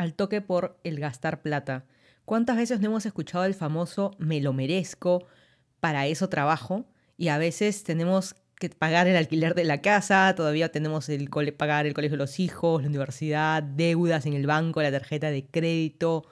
[0.00, 1.84] al toque por el gastar plata.
[2.24, 5.26] ¿Cuántas veces no hemos escuchado el famoso me lo merezco,
[5.78, 6.86] para eso trabajo?
[7.18, 11.86] Y a veces tenemos que pagar el alquiler de la casa, todavía tenemos el pagar
[11.86, 16.24] el colegio de los hijos, la universidad, deudas en el banco, la tarjeta de crédito.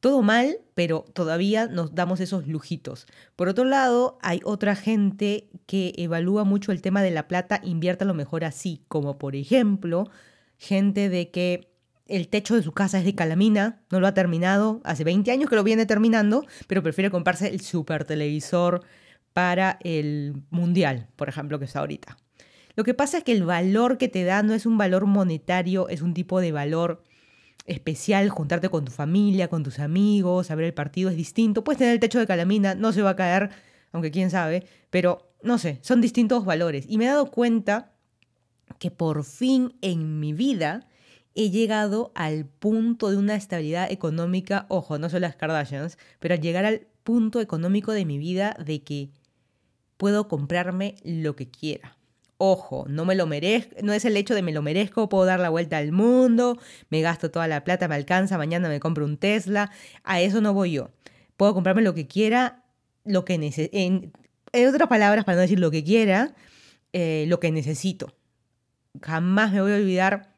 [0.00, 3.06] Todo mal, pero todavía nos damos esos lujitos.
[3.36, 8.04] Por otro lado, hay otra gente que evalúa mucho el tema de la plata, invierta
[8.04, 10.10] lo mejor así, como por ejemplo,
[10.58, 11.73] gente de que
[12.06, 15.48] el techo de su casa es de calamina, no lo ha terminado, hace 20 años
[15.48, 18.82] que lo viene terminando, pero prefiere comprarse el super televisor
[19.32, 22.16] para el mundial, por ejemplo, que está ahorita.
[22.76, 25.88] Lo que pasa es que el valor que te da no es un valor monetario,
[25.88, 27.02] es un tipo de valor
[27.66, 31.64] especial, juntarte con tu familia, con tus amigos, a ver el partido es distinto.
[31.64, 33.50] Puedes tener el techo de calamina, no se va a caer,
[33.92, 36.84] aunque quién sabe, pero no sé, son distintos valores.
[36.88, 37.92] Y me he dado cuenta
[38.78, 40.86] que por fin en mi vida
[41.34, 46.40] he llegado al punto de una estabilidad económica, ojo, no son las Kardashians, pero al
[46.40, 49.10] llegar al punto económico de mi vida de que
[49.96, 51.96] puedo comprarme lo que quiera.
[52.36, 55.40] Ojo, no me lo merezco, no es el hecho de me lo merezco, puedo dar
[55.40, 56.58] la vuelta al mundo,
[56.90, 59.70] me gasto toda la plata, me alcanza, mañana me compro un Tesla,
[60.02, 60.90] a eso no voy yo.
[61.36, 62.64] Puedo comprarme lo que quiera,
[63.04, 64.12] lo que necesito, en,
[64.68, 66.34] otras palabras, para no decir lo que quiera,
[66.92, 68.14] eh, lo que necesito.
[69.00, 70.33] Jamás me voy a olvidar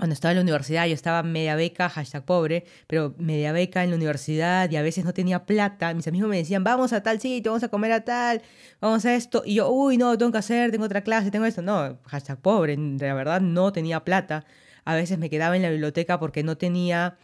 [0.00, 3.90] cuando estaba en la universidad, yo estaba media beca, hashtag pobre, pero media beca en
[3.90, 5.92] la universidad y a veces no tenía plata.
[5.92, 8.40] Mis amigos me decían, vamos a tal sitio, vamos a comer a tal,
[8.80, 9.42] vamos a esto.
[9.44, 11.60] Y yo, uy, no, tengo que hacer, tengo otra clase, tengo esto.
[11.60, 14.46] No, hashtag pobre, de verdad no tenía plata.
[14.86, 17.18] A veces me quedaba en la biblioteca porque no tenía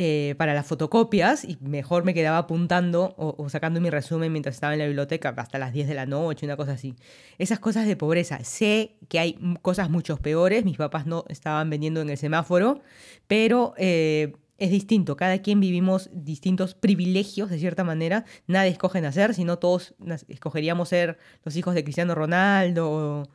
[0.00, 4.72] eh, para las fotocopias y mejor me quedaba apuntando o, sacando mi resumen mientras estaba
[4.72, 6.94] en la biblioteca hasta las 10 de la noche, una cosa así.
[7.36, 8.38] Esas cosas de pobreza.
[8.44, 12.80] Sé que hay cosas mucho peores, mis papás no estaban vendiendo en el semáforo,
[13.26, 13.74] pero...
[13.76, 19.60] Eh, es distinto, cada quien vivimos distintos privilegios de cierta manera, nadie escoge nacer, sino
[19.60, 19.94] todos
[20.26, 23.28] escogeríamos ser los hijos de Cristiano Ronaldo o,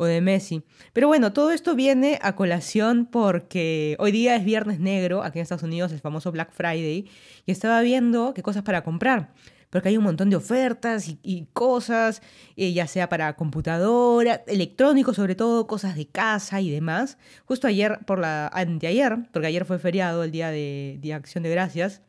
[0.00, 0.62] o de Messi.
[0.94, 5.42] Pero bueno, todo esto viene a colación porque hoy día es Viernes Negro, aquí en
[5.42, 7.06] Estados Unidos, el famoso Black Friday,
[7.44, 9.34] y estaba viendo qué cosas para comprar.
[9.68, 12.22] Porque hay un montón de ofertas y, cosas,
[12.56, 17.18] eh, ya sea para computadora, electrónicos sobre todo, cosas de casa y demás.
[17.44, 21.50] Justo ayer, por la, anteayer, porque ayer fue feriado, el día de, de Acción de
[21.50, 22.00] Gracias,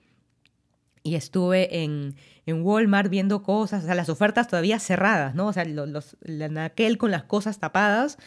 [1.03, 2.15] y estuve en,
[2.45, 5.47] en, Walmart viendo cosas, o sea, las ofertas todavía cerradas, ¿no?
[5.47, 6.17] O sea, los,
[6.57, 8.17] aquel con las cosas tapadas.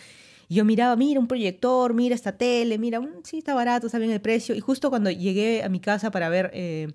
[0.49, 3.99] Y yo miraba, mira un proyector, mira esta tele, mira, mm, sí, está barato, está
[3.99, 4.55] bien el precio.
[4.55, 6.93] Y justo cuando llegué a mi casa para ver eh,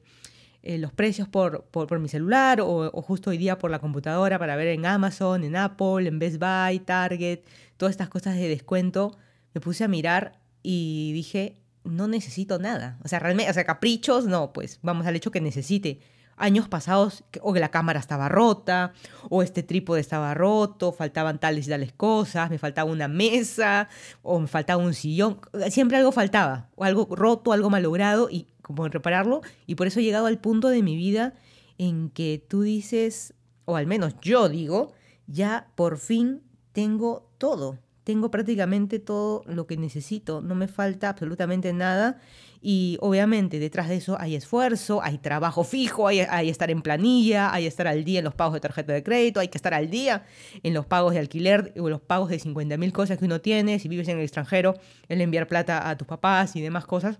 [0.61, 4.37] eh, los precios por, por, mi celular o, o, justo hoy día por la computadora
[4.37, 7.39] para ver en Amazon, en Apple, en Best Buy, Target,
[7.77, 9.17] todas estas cosas de descuento,
[9.53, 12.99] me puse a mirar y dije, no necesito nada.
[13.03, 15.99] O sea, realmente, o sea, caprichos, no, pues vamos al hecho que necesite.
[16.39, 18.93] Años pasados, o que la cámara estaba rota,
[19.29, 23.89] o este trípode estaba roto, faltaban tales y tales cosas, me faltaba una mesa,
[24.23, 28.87] o me faltaba un sillón, siempre algo faltaba, o algo roto, algo malogrado, y como
[28.87, 31.33] repararlo, y por eso he llegado al punto de mi vida
[31.77, 33.33] en que tú dices,
[33.65, 34.93] o al menos yo digo,
[35.27, 37.77] ya por fin tengo todo
[38.09, 42.19] tengo prácticamente todo lo que necesito, no me falta absolutamente nada
[42.59, 47.53] y obviamente detrás de eso hay esfuerzo, hay trabajo fijo, hay, hay, estar en planilla,
[47.53, 49.91] hay estar al día en los pagos de tarjeta de crédito, hay que estar al
[49.91, 50.25] día
[50.63, 53.77] en los pagos de alquiler o los pagos de 50 mil cosas que uno tiene,
[53.77, 54.73] si vives en el extranjero,
[55.07, 57.19] el enviar plata a tus papás y demás cosas.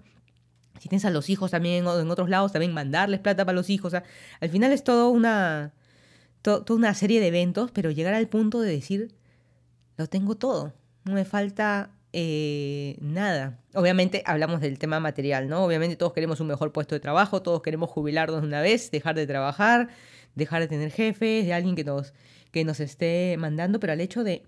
[0.79, 3.69] Si tienes a los hijos también o en otros lados, también mandarles plata para los
[3.69, 3.93] hijos.
[3.93, 5.71] al final es todo una,
[6.41, 9.18] toda una serie de eventos, pero llegar al punto de decir,
[9.99, 10.73] lo tengo todo
[11.03, 13.59] no me falta eh, nada.
[13.73, 15.63] Obviamente hablamos del tema material, ¿no?
[15.63, 19.27] Obviamente todos queremos un mejor puesto de trabajo, todos queremos jubilarnos una vez, dejar de
[19.27, 19.89] trabajar,
[20.35, 22.13] dejar de tener jefes, de alguien que nos,
[22.51, 24.43] que nos esté mandando, pero al hecho de,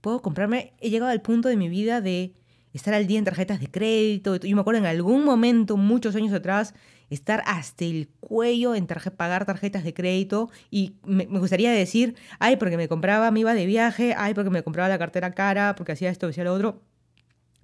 [0.00, 2.32] puedo comprarme, he llegado al punto de mi vida de
[2.72, 4.36] estar al día en tarjetas de crédito.
[4.36, 6.74] Yo me acuerdo en algún momento, muchos años atrás,
[7.10, 12.76] estar hasta el cuello en pagar tarjetas de crédito y me, gustaría decir, ay, porque
[12.76, 16.10] me compraba, me iba de viaje, ay, porque me compraba la cartera cara, porque hacía
[16.10, 16.82] esto, hacía lo otro.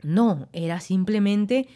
[0.03, 1.69] No, era simplemente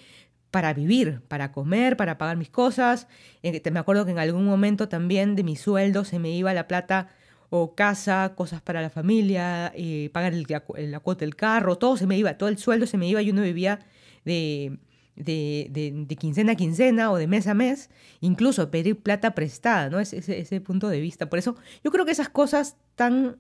[0.51, 3.07] para vivir, para comer, para pagar mis cosas.
[3.43, 7.09] Me acuerdo que en algún momento también de mi sueldo se me iba la plata
[7.51, 10.47] o casa, cosas para la familia, eh, pagar el,
[10.91, 13.31] la cuota del carro, todo se me iba, todo el sueldo se me iba y
[13.31, 13.81] uno vivía
[14.25, 14.79] de,
[15.17, 17.91] de, quincena a quincena o de mes a mes,
[18.21, 19.99] incluso pedir plata prestada, ¿no?
[19.99, 21.31] Es ese, ese punto de vista.
[21.31, 23.39] Por eso yo creo que esas cosas tan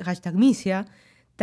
[0.00, 0.86] hashtag misia,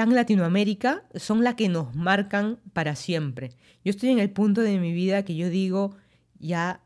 [0.03, 3.51] en Latinoamérica son las que nos marcan para siempre.
[3.83, 5.95] Yo estoy en el punto de mi vida que yo digo,
[6.37, 6.81] ya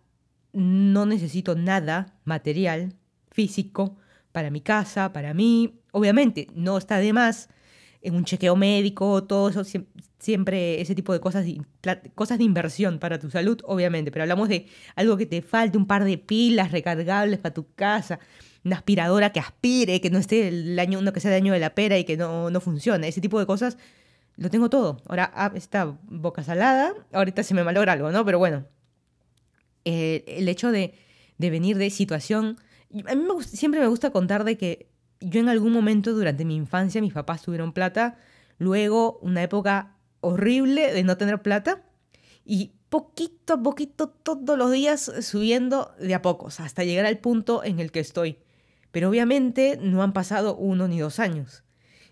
[0.53, 2.93] no necesito nada material,
[3.31, 3.97] físico,
[4.31, 5.79] para mi casa, para mí.
[5.91, 7.49] Obviamente, no está de más
[8.01, 9.63] en un chequeo médico, todo eso,
[10.19, 11.45] siempre ese tipo de cosas,
[12.15, 15.85] cosas de inversión para tu salud, obviamente, pero hablamos de algo que te falte, un
[15.85, 18.19] par de pilas recargables para tu casa,
[18.63, 21.59] una aspiradora que aspire, que no esté el año, uno que sea de año de
[21.59, 23.77] la pera y que no, no funcione, ese tipo de cosas,
[24.37, 25.01] lo tengo todo.
[25.07, 28.23] Ahora ah, está boca salada, ahorita se me malogra algo, ¿no?
[28.23, 28.65] Pero bueno,
[29.85, 30.93] eh, el hecho de,
[31.37, 32.57] de, venir de situación,
[33.05, 34.89] a mí siempre me gusta contar de que
[35.21, 38.17] yo en algún momento durante mi infancia mis papás tuvieron plata,
[38.57, 41.83] luego una época horrible de no tener plata
[42.45, 47.63] y poquito a poquito todos los días subiendo de a pocos hasta llegar al punto
[47.63, 48.39] en el que estoy.
[48.91, 51.63] Pero obviamente no han pasado uno ni dos años.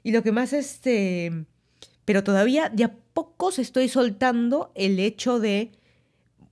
[0.04, 1.46] Y lo que más este...
[2.06, 5.72] Pero todavía de a pocos estoy soltando el hecho de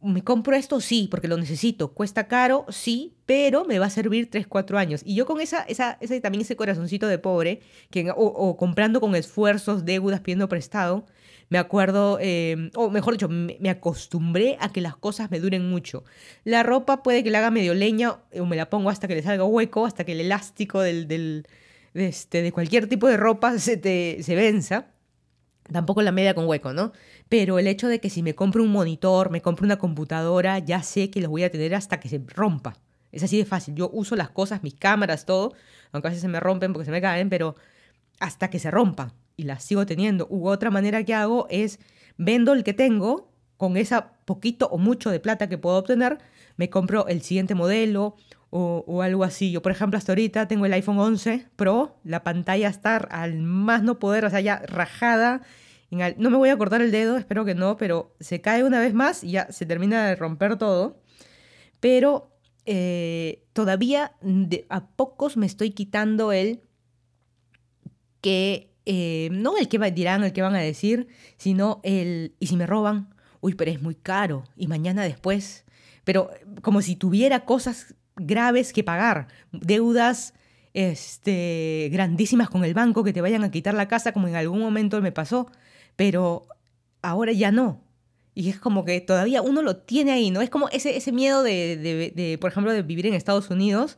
[0.01, 1.93] me compro esto, sí, porque lo necesito.
[1.93, 5.01] Cuesta caro, sí, pero me va a servir 3, 4 años.
[5.05, 9.15] Y yo con esa, esa, ese, también ese corazoncito de pobre, que, o, comprando con
[9.15, 11.05] esfuerzos, deudas, pidiendo prestado,
[11.49, 16.03] me acuerdo, em, o mejor dicho, me, acostumbré a que las cosas me duren mucho.
[16.43, 19.23] La ropa puede que la haga medio leña, o me la pongo hasta que le
[19.23, 21.47] salga hueco, hasta que el elástico del, del
[21.93, 24.94] de, este, de cualquier tipo de ropa se, te, se venza.
[25.71, 26.91] Tampoco la media con hueco, ¿no?
[27.27, 30.83] Pero el hecho de que si me compro un monitor, me compro una computadora, ya
[30.83, 32.77] sé que los voy a tener hasta que se rompa.
[33.11, 33.75] Es así de fácil.
[33.75, 35.53] Yo uso las cosas, mis cámaras, todo,
[35.91, 37.55] aunque a veces se me rompen porque se me caen, pero
[38.19, 40.27] hasta que se rompan y las sigo teniendo.
[40.29, 41.79] U otra manera que hago es
[42.17, 46.19] vendo el que tengo con esa poquito o mucho de plata que puedo obtener,
[46.57, 48.15] me compro el siguiente modelo
[48.57, 49.51] o, algo así.
[49.51, 53.83] Yo, por ejemplo, hasta ahorita tengo el iPhone 11 Pro, la pantalla está al más
[53.83, 55.41] no poder, o sea, ya rajada.
[55.91, 58.93] no me voy a cortar el dedo, espero que no, pero se cae una vez
[58.93, 61.01] más y ya se termina de romper todo.
[61.81, 62.31] Pero
[62.65, 64.13] eh, todavía
[64.69, 66.61] a pocos me estoy quitando el
[68.21, 72.55] que, eh, no el que dirán, el que van a decir, sino el, ¿y si
[72.55, 73.13] me roban?
[73.41, 75.65] Uy, pero es muy caro, y mañana después.
[76.05, 76.29] Pero
[76.61, 80.33] como si tuviera cosas graves que pagar, deudas
[80.73, 84.59] este, grandísimas con el banco que te vayan a quitar la casa, como en algún
[84.59, 85.49] momento me pasó,
[85.95, 86.47] pero
[87.01, 87.81] ahora ya no.
[88.33, 90.41] Y es como que todavía uno lo tiene ahí, ¿no?
[90.41, 91.77] Es como ese, ese miedo de,
[92.13, 93.97] de, por ejemplo, de vivir en Estados Unidos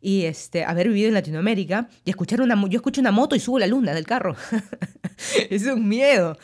[0.00, 2.58] y este, haber vivido en Latinoamérica y escuchar una...
[2.68, 4.36] Yo escucho una moto y subo la luna del carro.
[5.50, 6.36] es un miedo.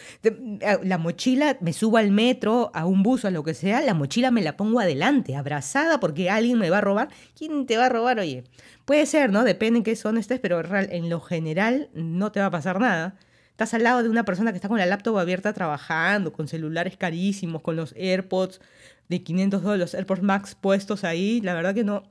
[0.83, 4.31] La mochila, me subo al metro, a un bus, a lo que sea, la mochila
[4.31, 7.09] me la pongo adelante, abrazada porque alguien me va a robar.
[7.37, 8.19] ¿Quién te va a robar?
[8.19, 8.45] Oye,
[8.85, 9.45] puede ser, ¿no?
[9.45, 13.17] Depende en qué son estés, pero en lo general no te va a pasar nada.
[13.51, 16.97] Estás al lado de una persona que está con la laptop abierta trabajando, con celulares
[16.97, 18.61] carísimos, con los AirPods
[19.09, 21.43] de 500 dólares, los AirPods Max puestos ahí.
[21.43, 22.05] La verdad que no,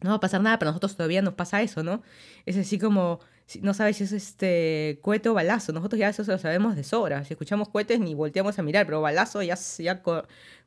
[0.00, 2.02] no va a pasar nada, pero nosotros todavía nos pasa eso, ¿no?
[2.46, 3.20] Es así como,
[3.62, 7.24] no sabes si es este cohete o balazo, nosotros ya eso lo sabemos de sobra,
[7.24, 10.02] si escuchamos cohetes ni volteamos a mirar, pero balazo ya, ya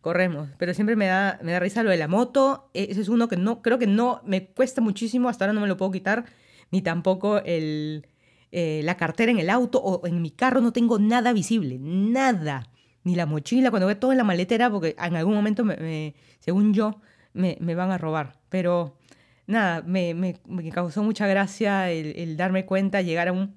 [0.01, 3.09] corremos, pero siempre me da, me da risa lo de la moto, e, ese es
[3.09, 5.91] uno que no, creo que no, me cuesta muchísimo, hasta ahora no me lo puedo
[5.91, 6.25] quitar,
[6.71, 8.07] ni tampoco el,
[8.51, 12.67] eh, la cartera en el auto o en mi carro no tengo nada visible, nada,
[13.03, 16.73] ni la mochila, cuando veo todo en la maletera, porque en algún momento, me, según
[16.73, 16.99] yo,
[17.33, 18.97] me, me van a robar, pero
[19.51, 20.39] nada, me,
[20.73, 23.55] causó mucha gracia el, darme cuenta, llegar a un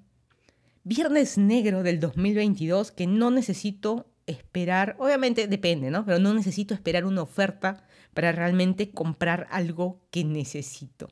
[0.83, 6.05] viernes negro del 2022 que no necesito esperar, obviamente depende, ¿no?
[6.05, 11.09] Pero no necesito esperar una oferta para realmente comprar algo que necesito.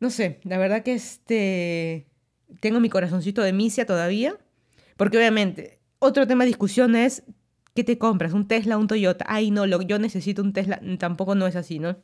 [0.00, 2.06] No sé, la verdad que este
[2.60, 4.36] tengo mi corazoncito de misia todavía,
[4.96, 7.24] porque obviamente otro tema de discusión es
[7.74, 8.32] ¿qué te compras?
[8.32, 9.24] ¿Un Tesla, un Toyota?
[9.28, 11.96] Ay, no, lo, yo necesito un Tesla, tampoco no es así, ¿no?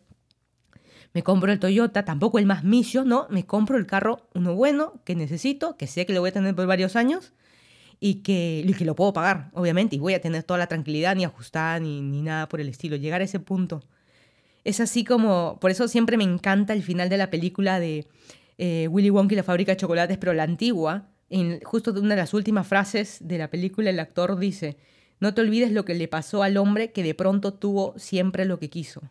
[1.14, 5.00] Me compro el Toyota, tampoco el más misio, no, me compro el carro, uno bueno,
[5.04, 7.33] que necesito, que sé que lo voy a tener por varios años
[8.00, 11.25] y que, que lo puedo pagar, obviamente, y voy a tener toda la tranquilidad, ni
[11.25, 13.85] ajustada, ni, ni nada por el estilo, llegar a ese punto.
[14.64, 18.09] Es así como, por eso siempre me encanta el final de la película de
[18.59, 22.23] eh, Willy Wonka y la fábrica de chocolates, pero la antigua, en justo una de
[22.23, 24.78] las últimas frases de la película, el actor dice,
[25.21, 28.59] no te olvides lo que le pasó al hombre que de pronto tuvo siempre lo
[28.59, 29.02] que quiso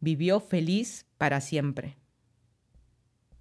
[0.00, 1.99] vivió feliz para siempre.